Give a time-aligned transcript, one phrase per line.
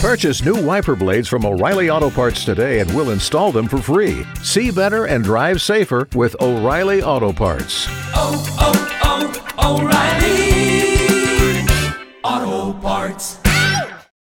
[0.00, 4.24] Purchase new wiper blades from O'Reilly Auto Parts today and we'll install them for free.
[4.42, 7.86] See better and drive safer with O'Reilly Auto Parts.
[8.14, 9.82] Oh, oh, oh,
[12.22, 13.43] O'Reilly Auto Parts.